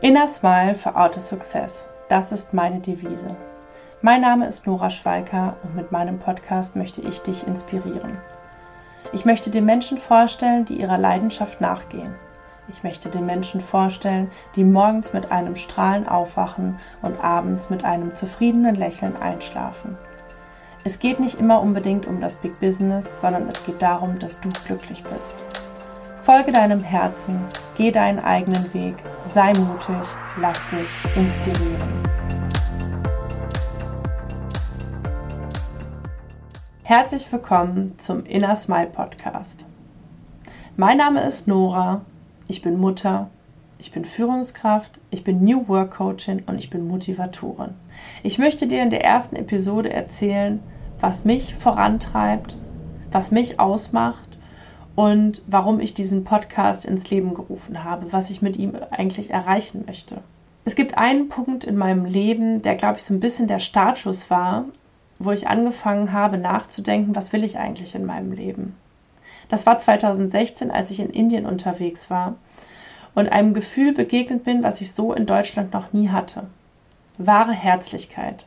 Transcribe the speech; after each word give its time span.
Inner 0.00 0.28
Smile 0.28 0.76
for 0.76 0.96
Outer 0.96 1.20
Success. 1.20 1.84
Das 2.08 2.30
ist 2.30 2.54
meine 2.54 2.78
Devise. 2.78 3.34
Mein 4.00 4.20
Name 4.20 4.46
ist 4.46 4.64
Nora 4.64 4.90
Schweiker 4.90 5.56
und 5.64 5.74
mit 5.74 5.90
meinem 5.90 6.20
Podcast 6.20 6.76
möchte 6.76 7.00
ich 7.00 7.20
dich 7.22 7.44
inspirieren. 7.48 8.16
Ich 9.12 9.24
möchte 9.24 9.50
dir 9.50 9.60
Menschen 9.60 9.98
vorstellen, 9.98 10.64
die 10.64 10.80
ihrer 10.80 10.98
Leidenschaft 10.98 11.60
nachgehen. 11.60 12.14
Ich 12.68 12.84
möchte 12.84 13.08
dir 13.08 13.22
Menschen 13.22 13.60
vorstellen, 13.60 14.30
die 14.54 14.62
morgens 14.62 15.14
mit 15.14 15.32
einem 15.32 15.56
Strahlen 15.56 16.08
aufwachen 16.08 16.78
und 17.02 17.18
abends 17.18 17.68
mit 17.68 17.84
einem 17.84 18.14
zufriedenen 18.14 18.76
Lächeln 18.76 19.16
einschlafen. 19.16 19.98
Es 20.84 21.00
geht 21.00 21.18
nicht 21.18 21.40
immer 21.40 21.60
unbedingt 21.60 22.06
um 22.06 22.20
das 22.20 22.36
Big 22.36 22.60
Business, 22.60 23.20
sondern 23.20 23.48
es 23.48 23.66
geht 23.66 23.82
darum, 23.82 24.20
dass 24.20 24.38
du 24.38 24.48
glücklich 24.64 25.02
bist. 25.02 25.44
Folge 26.30 26.52
deinem 26.52 26.80
Herzen, 26.80 27.40
geh 27.78 27.90
deinen 27.90 28.18
eigenen 28.18 28.74
Weg, 28.74 28.96
sei 29.24 29.50
mutig, 29.54 30.06
lass 30.38 30.58
dich 30.68 31.16
inspirieren. 31.16 32.02
Herzlich 36.82 37.32
willkommen 37.32 37.94
zum 37.96 38.26
Inner 38.26 38.56
Smile 38.56 38.88
Podcast. 38.88 39.64
Mein 40.76 40.98
Name 40.98 41.22
ist 41.22 41.48
Nora, 41.48 42.02
ich 42.46 42.60
bin 42.60 42.78
Mutter, 42.78 43.30
ich 43.78 43.90
bin 43.90 44.04
Führungskraft, 44.04 45.00
ich 45.10 45.24
bin 45.24 45.42
New 45.42 45.66
Work 45.66 45.92
Coachin 45.92 46.42
und 46.46 46.58
ich 46.58 46.68
bin 46.68 46.86
Motivatorin. 46.88 47.72
Ich 48.22 48.36
möchte 48.36 48.66
dir 48.66 48.82
in 48.82 48.90
der 48.90 49.02
ersten 49.02 49.34
Episode 49.34 49.90
erzählen, 49.90 50.60
was 51.00 51.24
mich 51.24 51.54
vorantreibt, 51.54 52.58
was 53.10 53.30
mich 53.30 53.58
ausmacht 53.58 54.27
und 54.98 55.42
warum 55.46 55.78
ich 55.78 55.94
diesen 55.94 56.24
Podcast 56.24 56.84
ins 56.84 57.08
Leben 57.08 57.32
gerufen 57.32 57.84
habe, 57.84 58.12
was 58.12 58.30
ich 58.30 58.42
mit 58.42 58.56
ihm 58.56 58.72
eigentlich 58.90 59.30
erreichen 59.30 59.84
möchte. 59.86 60.22
Es 60.64 60.74
gibt 60.74 60.98
einen 60.98 61.28
Punkt 61.28 61.62
in 61.62 61.76
meinem 61.76 62.04
Leben, 62.04 62.62
der, 62.62 62.74
glaube 62.74 62.98
ich, 62.98 63.04
so 63.04 63.14
ein 63.14 63.20
bisschen 63.20 63.46
der 63.46 63.60
Startschuss 63.60 64.28
war, 64.28 64.64
wo 65.20 65.30
ich 65.30 65.46
angefangen 65.46 66.12
habe 66.12 66.36
nachzudenken, 66.36 67.14
was 67.14 67.32
will 67.32 67.44
ich 67.44 67.60
eigentlich 67.60 67.94
in 67.94 68.06
meinem 68.06 68.32
Leben. 68.32 68.74
Das 69.48 69.66
war 69.66 69.78
2016, 69.78 70.72
als 70.72 70.90
ich 70.90 70.98
in 70.98 71.10
Indien 71.10 71.46
unterwegs 71.46 72.10
war 72.10 72.34
und 73.14 73.28
einem 73.28 73.54
Gefühl 73.54 73.94
begegnet 73.94 74.42
bin, 74.42 74.64
was 74.64 74.80
ich 74.80 74.90
so 74.90 75.12
in 75.12 75.26
Deutschland 75.26 75.72
noch 75.72 75.92
nie 75.92 76.08
hatte. 76.08 76.48
Wahre 77.18 77.52
Herzlichkeit. 77.52 78.46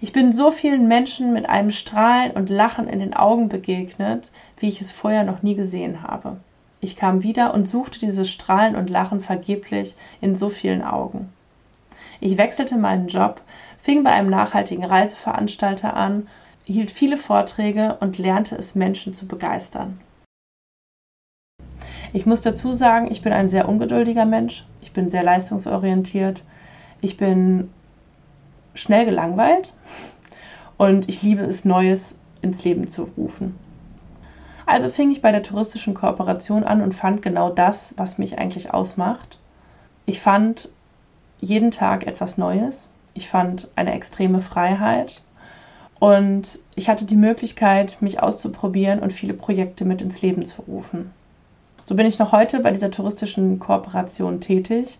Ich 0.00 0.12
bin 0.12 0.32
so 0.32 0.50
vielen 0.50 0.88
Menschen 0.88 1.32
mit 1.32 1.48
einem 1.48 1.70
Strahlen 1.70 2.32
und 2.32 2.50
Lachen 2.50 2.88
in 2.88 2.98
den 2.98 3.14
Augen 3.14 3.48
begegnet, 3.48 4.30
wie 4.58 4.68
ich 4.68 4.80
es 4.80 4.90
vorher 4.90 5.24
noch 5.24 5.42
nie 5.42 5.54
gesehen 5.54 6.02
habe. 6.02 6.36
Ich 6.80 6.96
kam 6.96 7.22
wieder 7.22 7.54
und 7.54 7.68
suchte 7.68 8.00
dieses 8.00 8.30
Strahlen 8.30 8.76
und 8.76 8.90
Lachen 8.90 9.20
vergeblich 9.20 9.94
in 10.20 10.36
so 10.36 10.50
vielen 10.50 10.82
Augen. 10.82 11.32
Ich 12.20 12.36
wechselte 12.36 12.76
meinen 12.76 13.08
Job, 13.08 13.40
fing 13.80 14.02
bei 14.02 14.10
einem 14.10 14.30
nachhaltigen 14.30 14.84
Reiseveranstalter 14.84 15.94
an, 15.94 16.28
hielt 16.64 16.90
viele 16.90 17.16
Vorträge 17.16 17.96
und 18.00 18.18
lernte 18.18 18.56
es, 18.56 18.74
Menschen 18.74 19.14
zu 19.14 19.26
begeistern. 19.26 20.00
Ich 22.12 22.26
muss 22.26 22.42
dazu 22.42 22.72
sagen, 22.72 23.10
ich 23.10 23.22
bin 23.22 23.32
ein 23.32 23.48
sehr 23.48 23.68
ungeduldiger 23.68 24.24
Mensch, 24.24 24.64
ich 24.82 24.92
bin 24.92 25.10
sehr 25.10 25.22
leistungsorientiert, 25.22 26.42
ich 27.00 27.16
bin 27.16 27.70
schnell 28.74 29.04
gelangweilt 29.04 29.72
und 30.76 31.08
ich 31.08 31.22
liebe 31.22 31.42
es, 31.42 31.64
Neues 31.64 32.18
ins 32.42 32.64
Leben 32.64 32.88
zu 32.88 33.08
rufen. 33.16 33.58
Also 34.66 34.88
fing 34.88 35.10
ich 35.10 35.22
bei 35.22 35.30
der 35.30 35.42
touristischen 35.42 35.94
Kooperation 35.94 36.64
an 36.64 36.82
und 36.82 36.94
fand 36.94 37.22
genau 37.22 37.50
das, 37.50 37.94
was 37.96 38.18
mich 38.18 38.38
eigentlich 38.38 38.72
ausmacht. 38.72 39.38
Ich 40.06 40.20
fand 40.20 40.70
jeden 41.40 41.70
Tag 41.70 42.06
etwas 42.06 42.38
Neues. 42.38 42.88
Ich 43.12 43.28
fand 43.28 43.68
eine 43.76 43.94
extreme 43.94 44.40
Freiheit 44.40 45.22
und 46.00 46.58
ich 46.74 46.88
hatte 46.88 47.04
die 47.04 47.16
Möglichkeit, 47.16 48.00
mich 48.02 48.22
auszuprobieren 48.22 49.00
und 49.00 49.12
viele 49.12 49.34
Projekte 49.34 49.84
mit 49.84 50.02
ins 50.02 50.20
Leben 50.22 50.44
zu 50.44 50.62
rufen. 50.62 51.12
So 51.84 51.94
bin 51.94 52.06
ich 52.06 52.18
noch 52.18 52.32
heute 52.32 52.60
bei 52.60 52.70
dieser 52.70 52.90
touristischen 52.90 53.58
Kooperation 53.58 54.40
tätig 54.40 54.98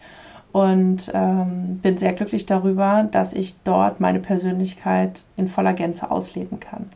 und 0.55 1.11
ähm, 1.13 1.81
bin 1.83 1.97
sehr 1.97 2.13
glücklich 2.13 2.47
darüber, 2.47 3.09
dass 3.11 3.33
ich 3.33 3.57
dort 3.65 3.99
meine 3.99 4.21
Persönlichkeit 4.21 5.25
in 5.37 5.49
voller 5.49 5.73
Gänze 5.73 6.13
ausleben 6.13 6.61
kann. 6.61 6.91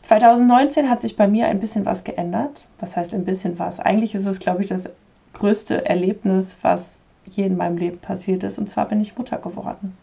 2019 0.00 0.88
hat 0.88 1.02
sich 1.02 1.14
bei 1.14 1.28
mir 1.28 1.48
ein 1.48 1.60
bisschen 1.60 1.84
was 1.84 2.02
geändert. 2.02 2.64
Was 2.80 2.96
heißt 2.96 3.12
ein 3.12 3.26
bisschen 3.26 3.58
was? 3.58 3.78
Eigentlich 3.78 4.14
ist 4.14 4.24
es, 4.24 4.38
glaube 4.40 4.62
ich, 4.62 4.70
das 4.70 4.88
größte 5.34 5.84
Erlebnis, 5.84 6.56
was 6.62 6.98
je 7.26 7.44
in 7.44 7.58
meinem 7.58 7.76
Leben 7.76 7.98
passiert 7.98 8.42
ist. 8.42 8.58
Und 8.58 8.70
zwar 8.70 8.88
bin 8.88 9.02
ich 9.02 9.18
Mutter 9.18 9.36
geworden. 9.36 9.94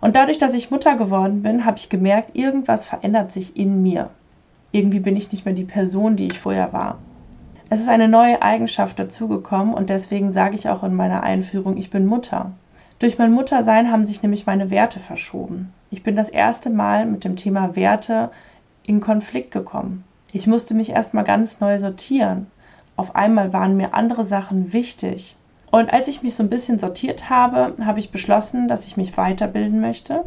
Und 0.00 0.14
dadurch, 0.14 0.38
dass 0.38 0.54
ich 0.54 0.70
Mutter 0.70 0.94
geworden 0.94 1.42
bin, 1.42 1.64
habe 1.64 1.78
ich 1.78 1.88
gemerkt, 1.88 2.36
irgendwas 2.36 2.84
verändert 2.86 3.32
sich 3.32 3.56
in 3.56 3.82
mir. 3.82 4.10
Irgendwie 4.70 5.00
bin 5.00 5.16
ich 5.16 5.32
nicht 5.32 5.44
mehr 5.44 5.54
die 5.54 5.64
Person, 5.64 6.14
die 6.14 6.26
ich 6.26 6.38
vorher 6.38 6.72
war. 6.72 6.98
Es 7.74 7.80
ist 7.80 7.88
eine 7.88 8.06
neue 8.06 8.40
Eigenschaft 8.40 9.00
dazugekommen 9.00 9.74
und 9.74 9.90
deswegen 9.90 10.30
sage 10.30 10.54
ich 10.54 10.68
auch 10.68 10.84
in 10.84 10.94
meiner 10.94 11.24
Einführung, 11.24 11.76
ich 11.76 11.90
bin 11.90 12.06
Mutter. 12.06 12.52
Durch 13.00 13.18
mein 13.18 13.32
Muttersein 13.32 13.90
haben 13.90 14.06
sich 14.06 14.22
nämlich 14.22 14.46
meine 14.46 14.70
Werte 14.70 15.00
verschoben. 15.00 15.72
Ich 15.90 16.04
bin 16.04 16.14
das 16.14 16.28
erste 16.28 16.70
Mal 16.70 17.04
mit 17.04 17.24
dem 17.24 17.34
Thema 17.34 17.74
Werte 17.74 18.30
in 18.84 19.00
Konflikt 19.00 19.50
gekommen. 19.50 20.04
Ich 20.30 20.46
musste 20.46 20.72
mich 20.72 20.90
erstmal 20.90 21.24
ganz 21.24 21.58
neu 21.58 21.80
sortieren. 21.80 22.46
Auf 22.94 23.16
einmal 23.16 23.52
waren 23.52 23.76
mir 23.76 23.92
andere 23.92 24.24
Sachen 24.24 24.72
wichtig. 24.72 25.34
Und 25.72 25.92
als 25.92 26.06
ich 26.06 26.22
mich 26.22 26.36
so 26.36 26.44
ein 26.44 26.50
bisschen 26.50 26.78
sortiert 26.78 27.28
habe, 27.28 27.74
habe 27.84 27.98
ich 27.98 28.12
beschlossen, 28.12 28.68
dass 28.68 28.86
ich 28.86 28.96
mich 28.96 29.16
weiterbilden 29.16 29.80
möchte 29.80 30.22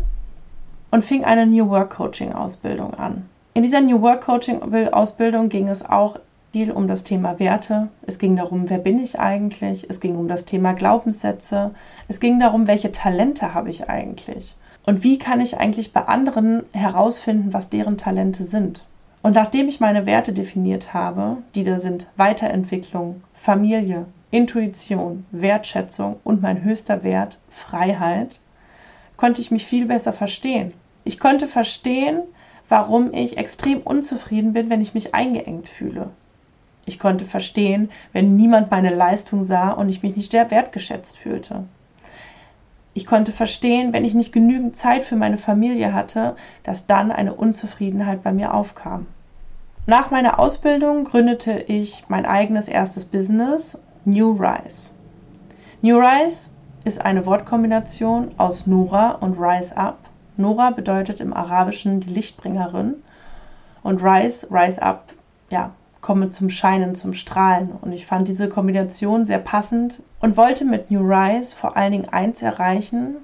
und 0.91 1.05
fing 1.05 1.23
eine 1.23 1.45
New 1.45 1.69
Work 1.69 1.91
Coaching 1.91 2.33
Ausbildung 2.33 2.93
an. 2.95 3.23
In 3.53 3.63
dieser 3.63 3.79
New 3.79 4.01
Work 4.01 4.25
Coaching 4.25 4.61
Ausbildung 4.91 5.47
ging 5.47 5.69
es 5.69 5.85
auch 5.85 6.19
viel 6.57 6.71
um 6.71 6.87
das 6.87 7.03
Thema 7.03 7.37
Werte. 7.37 7.89
Es 8.07 8.17
ging 8.17 8.35
darum, 8.35 8.67
wer 8.71 8.79
bin 8.79 8.97
ich 8.97 9.19
eigentlich? 9.19 9.91
Es 9.91 9.99
ging 9.99 10.15
um 10.17 10.27
das 10.27 10.43
Thema 10.43 10.73
Glaubenssätze. 10.73 11.69
Es 12.07 12.19
ging 12.19 12.39
darum, 12.39 12.65
welche 12.65 12.91
Talente 12.91 13.53
habe 13.53 13.69
ich 13.69 13.89
eigentlich? 13.89 14.55
Und 14.83 15.03
wie 15.03 15.19
kann 15.19 15.39
ich 15.39 15.59
eigentlich 15.59 15.93
bei 15.93 16.07
anderen 16.07 16.63
herausfinden, 16.73 17.53
was 17.53 17.69
deren 17.69 17.99
Talente 17.99 18.43
sind? 18.43 18.85
Und 19.21 19.35
nachdem 19.35 19.67
ich 19.67 19.79
meine 19.79 20.07
Werte 20.07 20.33
definiert 20.33 20.95
habe, 20.95 21.37
die 21.53 21.63
da 21.63 21.77
sind 21.77 22.07
Weiterentwicklung, 22.15 23.21
Familie, 23.35 24.05
Intuition, 24.31 25.27
Wertschätzung 25.29 26.15
und 26.23 26.41
mein 26.41 26.63
höchster 26.63 27.03
Wert, 27.03 27.37
Freiheit, 27.51 28.39
konnte 29.15 29.41
ich 29.41 29.51
mich 29.51 29.67
viel 29.67 29.85
besser 29.85 30.11
verstehen. 30.11 30.73
Ich 31.03 31.19
konnte 31.19 31.45
verstehen, 31.45 32.23
warum 32.67 33.13
ich 33.13 33.37
extrem 33.37 33.81
unzufrieden 33.81 34.53
bin, 34.53 34.71
wenn 34.71 34.81
ich 34.81 34.95
mich 34.95 35.13
eingeengt 35.13 35.69
fühle. 35.69 36.09
Ich 36.87 36.99
konnte 36.99 37.25
verstehen, 37.25 37.89
wenn 38.13 38.37
niemand 38.37 38.71
meine 38.71 38.95
Leistung 38.95 39.43
sah 39.43 39.71
und 39.71 39.89
ich 39.89 40.03
mich 40.03 40.15
nicht 40.15 40.31
sehr 40.31 40.49
wertgeschätzt 40.49 41.17
fühlte. 41.17 41.65
Ich 42.93 43.05
konnte 43.05 43.33
verstehen, 43.33 43.91
wenn 43.91 44.05
ich 44.05 44.13
nicht 44.13 44.31
genügend 44.31 44.77
Zeit 44.77 45.03
für 45.03 45.17
meine 45.17 45.37
Familie 45.37 45.93
hatte, 45.93 46.37
dass 46.63 46.87
dann 46.87 47.11
eine 47.11 47.33
Unzufriedenheit 47.33 48.23
bei 48.23 48.31
mir 48.31 48.53
aufkam. 48.53 49.05
Nach 49.85 50.11
meiner 50.11 50.39
Ausbildung 50.39 51.03
gründete 51.03 51.59
ich 51.59 52.05
mein 52.07 52.25
eigenes 52.25 52.69
erstes 52.69 53.03
Business, 53.03 53.77
New 54.05 54.31
Rise. 54.31 54.91
New 55.81 55.97
Rise 55.97 56.51
ist 56.85 57.01
eine 57.01 57.25
Wortkombination 57.25 58.31
aus 58.37 58.65
Nora 58.65 59.11
und 59.11 59.37
Rise 59.37 59.75
Up. 59.75 59.99
Nora 60.37 60.71
bedeutet 60.71 61.19
im 61.19 61.33
Arabischen 61.33 61.99
die 61.99 62.13
Lichtbringerin 62.13 62.95
und 63.83 64.01
Rise, 64.01 64.47
Rise 64.49 64.81
Up, 64.81 65.13
ja, 65.49 65.73
komme 66.01 66.29
zum 66.29 66.49
Scheinen, 66.49 66.95
zum 66.95 67.13
Strahlen. 67.13 67.71
Und 67.81 67.91
ich 67.91 68.05
fand 68.05 68.27
diese 68.27 68.49
Kombination 68.49 69.25
sehr 69.25 69.39
passend 69.39 70.01
und 70.19 70.37
wollte 70.37 70.65
mit 70.65 70.91
New 70.91 71.01
Rise 71.01 71.55
vor 71.55 71.77
allen 71.77 71.91
Dingen 71.91 72.09
eins 72.09 72.41
erreichen, 72.41 73.15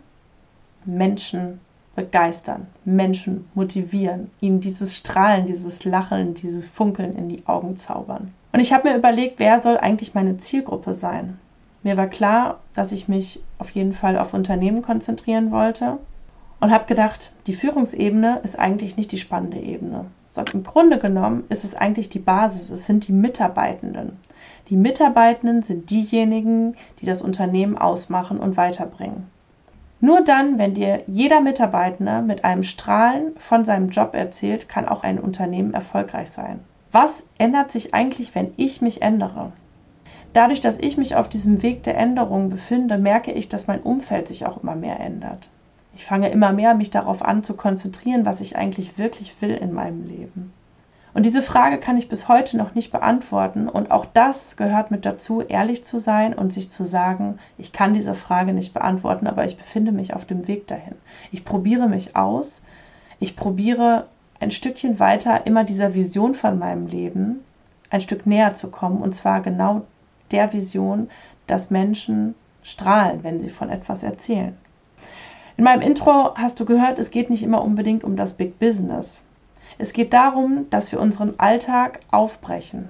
Menschen 0.85 1.59
begeistern, 1.95 2.67
Menschen 2.85 3.47
motivieren, 3.53 4.31
ihnen 4.41 4.61
dieses 4.61 4.95
Strahlen, 4.95 5.45
dieses 5.45 5.83
Lachen, 5.83 6.33
dieses 6.33 6.67
Funkeln 6.67 7.15
in 7.15 7.29
die 7.29 7.45
Augen 7.45 7.77
zaubern. 7.77 8.33
Und 8.51 8.59
ich 8.59 8.73
habe 8.73 8.89
mir 8.89 8.97
überlegt, 8.97 9.39
wer 9.39 9.59
soll 9.59 9.77
eigentlich 9.77 10.13
meine 10.13 10.37
Zielgruppe 10.37 10.93
sein? 10.93 11.37
Mir 11.83 11.97
war 11.97 12.07
klar, 12.07 12.59
dass 12.73 12.91
ich 12.91 13.07
mich 13.07 13.43
auf 13.59 13.69
jeden 13.71 13.93
Fall 13.93 14.17
auf 14.17 14.33
Unternehmen 14.33 14.81
konzentrieren 14.81 15.51
wollte 15.51 15.97
und 16.59 16.71
habe 16.71 16.85
gedacht, 16.85 17.31
die 17.45 17.53
Führungsebene 17.53 18.39
ist 18.43 18.57
eigentlich 18.57 18.95
nicht 18.95 19.11
die 19.11 19.17
spannende 19.17 19.59
Ebene. 19.59 20.05
Sondern 20.33 20.62
im 20.62 20.63
Grunde 20.63 20.97
genommen 20.97 21.44
ist 21.50 21.63
es 21.63 21.75
eigentlich 21.75 22.09
die 22.09 22.18
Basis, 22.18 22.71
es 22.71 22.88
sind 22.88 23.07
die 23.07 23.12
Mitarbeitenden. 23.12 24.18
Die 24.69 24.75
Mitarbeitenden 24.75 25.62
sind 25.62 25.91
diejenigen, 25.91 26.75
die 27.00 27.06
das 27.06 27.21
Unternehmen 27.21 27.77
ausmachen 27.77 28.39
und 28.39 28.57
weiterbringen. 28.57 29.27
Nur 30.00 30.21
dann, 30.21 30.57
wenn 30.57 30.74
dir 30.74 31.03
jeder 31.06 31.39
Mitarbeitende 31.39 32.24
mit 32.24 32.45
einem 32.45 32.63
Strahlen 32.63 33.33
von 33.38 33.63
seinem 33.63 33.89
Job 33.89 34.15
erzählt, 34.15 34.68
kann 34.68 34.88
auch 34.88 35.03
ein 35.03 35.19
Unternehmen 35.19 35.75
erfolgreich 35.75 36.31
sein. 36.31 36.62
Was 36.91 37.21
ändert 37.38 37.71
sich 37.71 37.94
eigentlich, 37.94 38.33
wenn 38.33 38.53
ich 38.57 38.81
mich 38.81 39.03
ändere? 39.03 39.51
Dadurch, 40.33 40.62
dass 40.62 40.79
ich 40.79 40.97
mich 40.97 41.15
auf 41.15 41.29
diesem 41.29 41.62
Weg 41.62 41.83
der 41.83 41.95
Änderung 41.95 42.50
befinde, 42.50 42.97
merke 42.97 43.31
ich, 43.31 43.50
dass 43.50 43.68
mein 43.68 43.81
Umfeld 43.81 44.27
sich 44.27 44.47
auch 44.47 44.63
immer 44.63 44.75
mehr 44.75 45.00
ändert. 45.00 45.51
Ich 45.95 46.05
fange 46.05 46.29
immer 46.29 46.51
mehr, 46.53 46.73
mich 46.73 46.91
darauf 46.91 47.23
an 47.23 47.43
zu 47.43 47.55
konzentrieren, 47.55 48.25
was 48.25 48.41
ich 48.41 48.55
eigentlich 48.55 48.97
wirklich 48.97 49.41
will 49.41 49.51
in 49.51 49.73
meinem 49.73 50.07
Leben. 50.07 50.53
Und 51.13 51.27
diese 51.27 51.43
Frage 51.43 51.77
kann 51.77 51.97
ich 51.97 52.09
bis 52.09 52.27
heute 52.27 52.57
noch 52.57 52.73
nicht 52.73 52.91
beantworten. 52.91 53.69
Und 53.69 53.91
auch 53.91 54.05
das 54.05 54.55
gehört 54.55 54.89
mit 54.89 55.05
dazu, 55.05 55.41
ehrlich 55.41 55.85
zu 55.85 55.99
sein 55.99 56.33
und 56.33 56.51
sich 56.51 56.71
zu 56.71 56.83
sagen, 56.83 57.37
ich 57.59 57.71
kann 57.71 57.93
diese 57.93 58.15
Frage 58.15 58.53
nicht 58.53 58.73
beantworten, 58.73 59.27
aber 59.27 59.45
ich 59.45 59.57
befinde 59.57 59.91
mich 59.91 60.15
auf 60.15 60.25
dem 60.25 60.47
Weg 60.47 60.67
dahin. 60.67 60.95
Ich 61.31 61.45
probiere 61.45 61.87
mich 61.87 62.15
aus. 62.15 62.63
Ich 63.19 63.35
probiere 63.35 64.07
ein 64.39 64.49
Stückchen 64.49 64.99
weiter 64.99 65.45
immer 65.45 65.63
dieser 65.63 65.93
Vision 65.93 66.33
von 66.33 66.57
meinem 66.57 66.87
Leben 66.87 67.41
ein 67.91 68.01
Stück 68.01 68.25
näher 68.25 68.55
zu 68.55 68.71
kommen. 68.71 69.01
Und 69.01 69.13
zwar 69.13 69.41
genau 69.41 69.83
der 70.31 70.51
Vision, 70.51 71.11
dass 71.45 71.69
Menschen 71.69 72.33
strahlen, 72.63 73.23
wenn 73.23 73.39
sie 73.39 73.51
von 73.51 73.69
etwas 73.69 74.01
erzählen. 74.01 74.57
In 75.55 75.65
meinem 75.65 75.81
Intro 75.81 76.33
hast 76.35 76.59
du 76.59 76.65
gehört, 76.65 76.97
es 76.97 77.11
geht 77.11 77.29
nicht 77.29 77.44
immer 77.44 77.63
unbedingt 77.63 78.03
um 78.03 78.15
das 78.15 78.33
Big 78.33 78.57
Business. 78.57 79.21
Es 79.77 79.94
geht 79.94 80.13
darum, 80.13 80.65
dass 80.71 80.91
wir 80.91 81.00
unseren 81.00 81.39
Alltag 81.39 82.00
aufbrechen, 82.09 82.89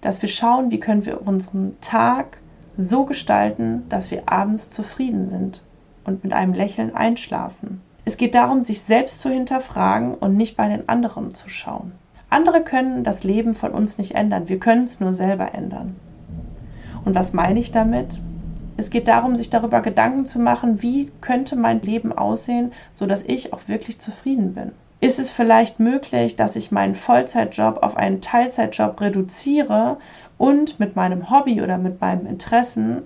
dass 0.00 0.20
wir 0.20 0.28
schauen, 0.28 0.70
wie 0.70 0.80
können 0.80 1.06
wir 1.06 1.26
unseren 1.26 1.76
Tag 1.80 2.38
so 2.76 3.04
gestalten, 3.04 3.84
dass 3.88 4.10
wir 4.10 4.24
abends 4.26 4.70
zufrieden 4.70 5.26
sind 5.26 5.62
und 6.04 6.24
mit 6.24 6.32
einem 6.32 6.54
Lächeln 6.54 6.94
einschlafen. 6.94 7.80
Es 8.04 8.16
geht 8.16 8.34
darum, 8.34 8.62
sich 8.62 8.82
selbst 8.82 9.20
zu 9.20 9.30
hinterfragen 9.30 10.14
und 10.14 10.36
nicht 10.36 10.56
bei 10.56 10.68
den 10.68 10.88
anderen 10.88 11.34
zu 11.34 11.48
schauen. 11.48 11.92
Andere 12.30 12.62
können 12.62 13.04
das 13.04 13.22
Leben 13.22 13.54
von 13.54 13.72
uns 13.72 13.98
nicht 13.98 14.14
ändern, 14.16 14.48
wir 14.48 14.58
können 14.58 14.84
es 14.84 14.98
nur 14.98 15.12
selber 15.12 15.54
ändern. 15.54 15.94
Und 17.04 17.14
was 17.14 17.32
meine 17.32 17.60
ich 17.60 17.70
damit? 17.70 18.18
Es 18.76 18.90
geht 18.90 19.08
darum, 19.08 19.36
sich 19.36 19.50
darüber 19.50 19.80
Gedanken 19.80 20.24
zu 20.24 20.38
machen, 20.38 20.82
wie 20.82 21.10
könnte 21.20 21.56
mein 21.56 21.82
Leben 21.82 22.12
aussehen, 22.12 22.72
sodass 22.92 23.22
ich 23.22 23.52
auch 23.52 23.68
wirklich 23.68 24.00
zufrieden 24.00 24.54
bin. 24.54 24.72
Ist 25.00 25.18
es 25.18 25.30
vielleicht 25.30 25.80
möglich, 25.80 26.36
dass 26.36 26.56
ich 26.56 26.70
meinen 26.70 26.94
Vollzeitjob 26.94 27.82
auf 27.82 27.96
einen 27.96 28.20
Teilzeitjob 28.20 29.00
reduziere 29.00 29.98
und 30.38 30.78
mit 30.78 30.96
meinem 30.96 31.28
Hobby 31.28 31.60
oder 31.60 31.76
mit 31.76 32.00
meinem 32.00 32.26
Interessen 32.26 33.02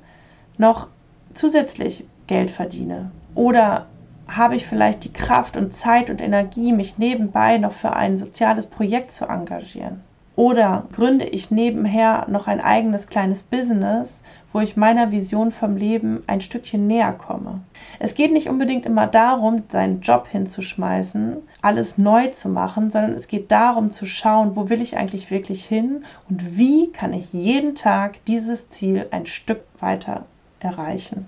noch 0.58 0.88
zusätzlich 1.32 2.04
Geld 2.26 2.50
verdiene? 2.50 3.10
Oder 3.34 3.86
habe 4.28 4.56
ich 4.56 4.66
vielleicht 4.66 5.04
die 5.04 5.12
Kraft 5.12 5.56
und 5.56 5.74
Zeit 5.74 6.10
und 6.10 6.20
Energie, 6.20 6.72
mich 6.72 6.98
nebenbei 6.98 7.58
noch 7.58 7.72
für 7.72 7.94
ein 7.94 8.18
soziales 8.18 8.66
Projekt 8.66 9.12
zu 9.12 9.26
engagieren? 9.26 10.02
Oder 10.36 10.84
gründe 10.92 11.24
ich 11.24 11.50
nebenher 11.50 12.26
noch 12.28 12.46
ein 12.46 12.60
eigenes 12.60 13.06
kleines 13.06 13.42
Business, 13.42 14.22
wo 14.52 14.60
ich 14.60 14.76
meiner 14.76 15.10
Vision 15.10 15.50
vom 15.50 15.78
Leben 15.78 16.22
ein 16.26 16.42
Stückchen 16.42 16.86
näher 16.86 17.14
komme? 17.14 17.60
Es 18.00 18.14
geht 18.14 18.34
nicht 18.34 18.50
unbedingt 18.50 18.84
immer 18.84 19.06
darum, 19.06 19.62
seinen 19.70 20.02
Job 20.02 20.28
hinzuschmeißen, 20.30 21.38
alles 21.62 21.96
neu 21.96 22.28
zu 22.28 22.50
machen, 22.50 22.90
sondern 22.90 23.14
es 23.14 23.28
geht 23.28 23.50
darum 23.50 23.90
zu 23.90 24.04
schauen, 24.04 24.56
wo 24.56 24.68
will 24.68 24.82
ich 24.82 24.98
eigentlich 24.98 25.30
wirklich 25.30 25.64
hin 25.64 26.04
und 26.28 26.58
wie 26.58 26.92
kann 26.92 27.14
ich 27.14 27.32
jeden 27.32 27.74
Tag 27.74 28.22
dieses 28.26 28.68
Ziel 28.68 29.08
ein 29.12 29.24
Stück 29.24 29.62
weiter 29.80 30.26
erreichen. 30.60 31.24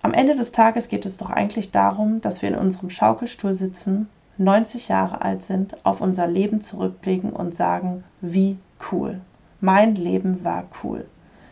Am 0.00 0.14
Ende 0.14 0.36
des 0.36 0.52
Tages 0.52 0.88
geht 0.88 1.06
es 1.06 1.16
doch 1.16 1.30
eigentlich 1.30 1.72
darum, 1.72 2.20
dass 2.20 2.40
wir 2.40 2.50
in 2.50 2.56
unserem 2.56 2.90
Schaukelstuhl 2.90 3.54
sitzen 3.54 4.08
90 4.44 4.88
Jahre 4.88 5.22
alt 5.22 5.42
sind, 5.42 5.76
auf 5.84 6.00
unser 6.00 6.26
Leben 6.26 6.60
zurückblicken 6.60 7.30
und 7.30 7.54
sagen, 7.54 8.04
wie 8.20 8.56
cool. 8.90 9.20
Mein 9.60 9.94
Leben 9.94 10.44
war 10.44 10.64
cool. 10.82 11.06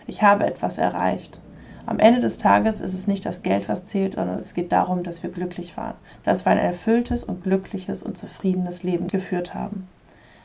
Ich 0.07 0.23
habe 0.23 0.47
etwas 0.47 0.79
erreicht. 0.79 1.41
Am 1.87 1.99
Ende 1.99 2.21
des 2.21 2.39
Tages 2.39 2.81
ist 2.81 2.95
es 2.95 3.07
nicht 3.07 3.25
das 3.25 3.43
Geld, 3.43 3.69
was 3.69 3.87
zählt, 3.87 4.15
sondern 4.15 4.39
es 4.39 4.55
geht 4.55 4.73
darum, 4.73 5.03
dass 5.03 5.23
wir 5.23 5.31
glücklich 5.31 5.77
waren, 5.77 5.95
dass 6.25 6.45
wir 6.45 6.53
ein 6.53 6.59
erfülltes 6.59 7.25
und 7.25 7.43
glückliches 7.43 8.03
und 8.03 8.19
zufriedenes 8.19 8.83
Leben 8.83 9.09
geführt 9.09 9.55
haben. 9.55 9.89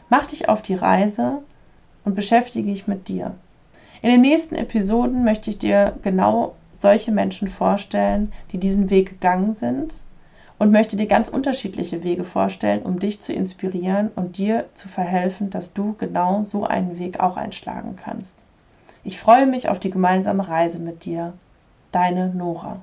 Mach 0.10 0.26
dich 0.28 0.50
auf 0.50 0.62
die 0.62 0.76
Reise 0.76 1.40
und 2.04 2.16
beschäftige 2.16 2.72
dich 2.72 2.88
mit 2.88 3.08
dir. 3.08 3.34
In 4.02 4.10
den 4.10 4.22
nächsten 4.22 4.56
Episoden 4.56 5.24
möchte 5.24 5.50
ich 5.50 5.58
dir 5.58 5.94
genau 6.04 6.56
solche 6.72 7.12
Menschen 7.12 7.48
vorstellen, 7.48 8.32
die 8.52 8.60
diesen 8.60 8.90
Weg 8.90 9.10
gegangen 9.10 9.54
sind 9.54 9.94
und 10.58 10.72
möchte 10.72 10.96
dir 10.96 11.08
ganz 11.08 11.30
unterschiedliche 11.30 12.04
Wege 12.04 12.24
vorstellen, 12.24 12.84
um 12.84 13.00
dich 13.00 13.20
zu 13.20 13.34
inspirieren 13.34 14.10
und 14.16 14.38
dir 14.38 14.66
zu 14.74 14.88
verhelfen, 14.88 15.50
dass 15.50 15.74
du 15.74 15.96
genau 15.98 16.44
so 16.44 16.66
einen 16.66 16.98
Weg 16.98 17.20
auch 17.20 17.38
einschlagen 17.38 17.96
kannst. 17.96 18.36
Ich 19.04 19.20
freue 19.20 19.46
mich 19.46 19.70
auf 19.70 19.80
die 19.80 19.92
gemeinsame 19.92 20.48
Reise 20.48 20.80
mit 20.80 21.06
dir. 21.06 21.34
Deine 21.92 22.30
Nora. 22.30 22.80